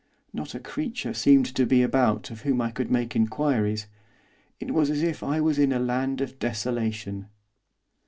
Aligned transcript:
Not 0.33 0.55
a 0.55 0.59
creature 0.59 1.13
seemed 1.13 1.45
to 1.55 1.63
be 1.63 1.83
about 1.83 2.31
of 2.31 2.41
whom 2.41 2.59
I 2.59 2.71
could 2.71 2.89
make 2.89 3.15
inquiries. 3.15 3.85
It 4.59 4.71
was 4.73 4.89
as 4.89 5.03
if 5.03 5.21
I 5.21 5.39
was 5.39 5.59
in 5.59 5.71
a 5.71 5.77
land 5.77 6.21
of 6.21 6.39
desolation. 6.39 7.27